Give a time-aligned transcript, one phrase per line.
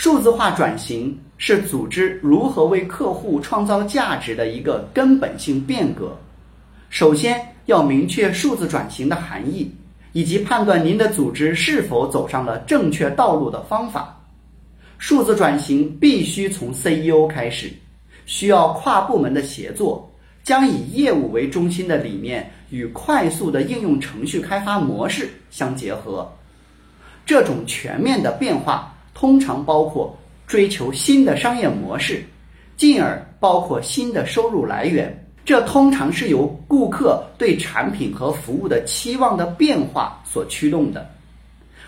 [0.00, 6.16] 数字化转型是组织如何为客户创造价值的一个根本性变革。
[6.88, 9.68] 首先要明确数字转型的含义，
[10.12, 14.16] 以及判断您的组织是否走上了正确道路的方法。
[14.98, 17.68] 数字转型必须从 CEO 开始，
[18.24, 20.08] 需要跨部门的协作，
[20.44, 26.32] 将以业务为中心的理念与快速的应用程序开发模式相结合。
[27.26, 28.94] 这种全面的变化。
[29.18, 32.24] 通常包括追求新的商业模式，
[32.76, 35.12] 进而包括新的收入来源。
[35.44, 41.04] 这通常是由顾客对产品和服务的期望的变化所驱动的。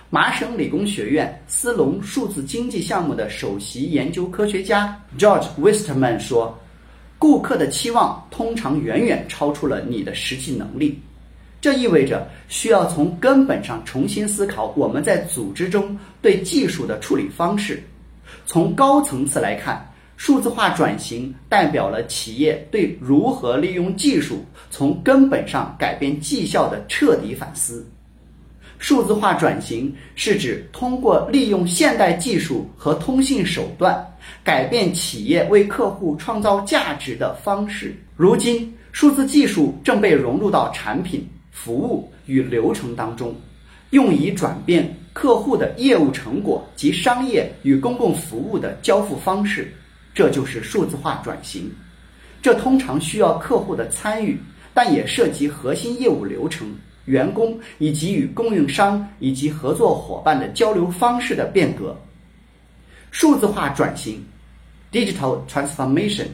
[0.08, 6.58] 麻省理工学院斯隆数字经济项目的首席研究科学家 George Westerman 说
[7.16, 11.00] ：“顾客的期望通常远远超出了你的实际能力。”
[11.60, 17.82] 这意味着需要从根本上重新思考我们在组织中对技术的处理方式。
[18.46, 27.86] 从高层次来看，数字化转型代表了企业对如何利用技术从根本上改变绩效的彻底反思。
[28.78, 34.02] 数字化转型是指通过利用现代技术和通信手段
[34.42, 37.94] 改变企业为客户创造价值的方式。
[38.16, 41.28] 如今，数字技术正被融入到产品。
[41.50, 43.34] 服务与流程当中，
[43.90, 49.72] 用以转变客户的业务成果及商业与公共服务的交付方式，
[50.14, 51.70] 这就是数字化转型。
[52.40, 54.38] 这通常需要客户的参与，
[54.72, 61.94] 但也涉及核心业务流程、员工以及与供应商以及合作伙伴的交流方式的变革。
[63.10, 64.24] 数字化转型
[64.92, 66.26] （digital transformation）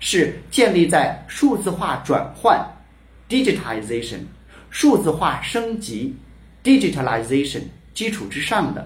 [0.00, 2.60] 是建立在数字化转换
[3.28, 4.18] （digitization）。
[4.74, 6.12] 数字化升级
[6.64, 7.60] （digitalization）
[7.94, 8.84] 基础之上的，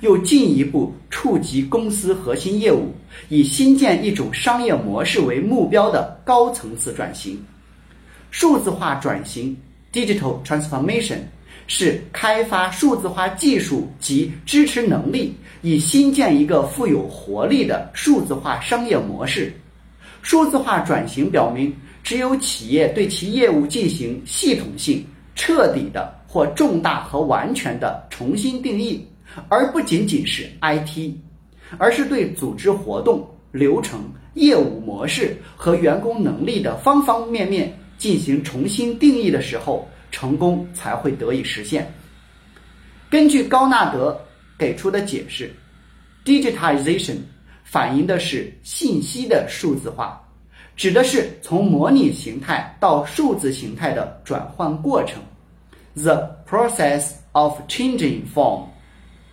[0.00, 2.94] 又进一步触及公司核心业务，
[3.28, 7.36] 以新建一种商业模式为目标的高层次转型。
[8.30, 9.56] 数字化转型
[9.92, 11.18] （digital transformation）
[11.66, 19.52] 是开发数字化技术及支持能力，以新建一个富有活力的数字化商业模式。
[20.22, 21.74] 数字化转型表明，
[22.04, 25.04] 只有企业对其业务进行系统性。
[25.34, 29.06] 彻底的或重大和完全的重新定义，
[29.48, 31.12] 而不仅仅是 IT，
[31.78, 34.00] 而是对组织活动、流程、
[34.34, 41.92] 业务模式和员工能力的方方面面进行重新定义的时候，成功才会得以实现。
[43.10, 44.20] 根据高纳德
[44.58, 45.52] 给出的解释
[46.24, 47.16] ，digitization
[47.62, 50.20] 反映的是信息的数字化。
[50.76, 55.22] 指的是从模拟形态到数字形态的转换过程
[55.94, 58.64] ，the process of changing form,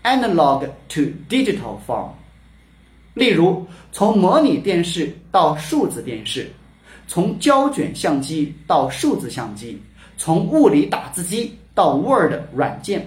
[0.04, 2.10] analog to digital form。
[3.14, 6.50] 例如，从模拟电视到数字电视，
[7.08, 9.82] 从胶卷相机到数字相机，
[10.18, 13.06] 从物理打字机到 Word 软件。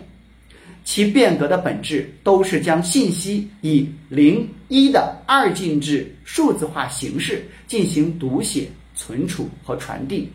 [0.84, 10.30] 其变革的本质都是将信息以零一的二进制数字化形式进行读写、存储和传递。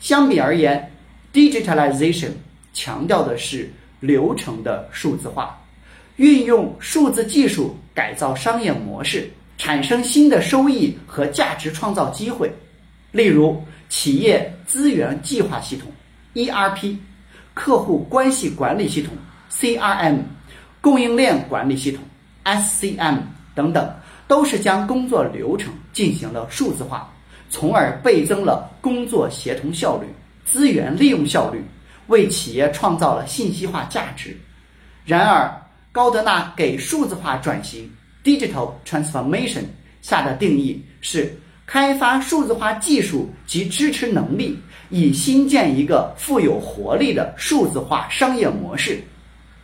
[0.00, 0.90] 相比而言
[1.34, 2.30] ，digitalization
[2.72, 5.62] 强调的是流程的数字化，
[6.16, 12.50] 运用数字技术改造商业模式，产生新的收益和价值创造机会。
[13.12, 15.92] 例如，企业资源计划系统
[16.34, 16.96] （ERP）、
[17.52, 19.12] 客户关系管理系统。
[19.58, 20.18] CRM、
[20.80, 22.02] 供应链管理系统
[22.44, 23.18] SCM
[23.54, 23.94] 等等，
[24.26, 27.08] 都是将工作流程进行了数字化，
[27.48, 30.06] 从而倍增了工作协同效率、
[30.44, 31.64] 资源利用效率，
[32.08, 34.36] 为企业创造了信息化价值。
[35.04, 35.54] 然而，
[35.92, 37.88] 高德纳给数字化转型
[38.24, 39.62] （Digital Transformation）
[40.02, 41.32] 下的定义是：
[41.64, 44.58] 开发数字化技术及支持能力，
[44.90, 49.00] 以新建一个富有活力的数字化商业模式。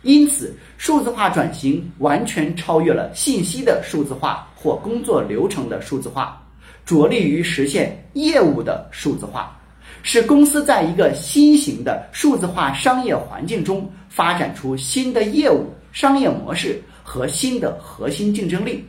[0.03, 6.41] 因此，数字化转型完全超越了信息的数字化或工作流程的数字化，
[6.85, 9.55] 着力于实现业务的数字化，
[10.01, 18.83] 使公司在一个新型的数字化商业环境中发展出新的业务、商业模式和新的核心竞争力。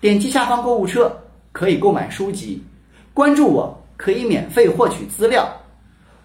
[0.00, 1.12] 点击下方购物车
[1.50, 2.62] 可以购买书籍，
[3.12, 5.48] 关注我可以免费获取资料，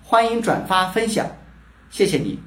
[0.04, 1.26] 欢迎转发分享，
[1.90, 2.38] 谢谢你。